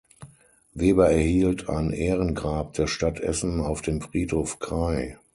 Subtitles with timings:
[0.73, 5.15] Weber erhielt ein Ehrengrab der Stadt Essen auf dem Friedhof Kray.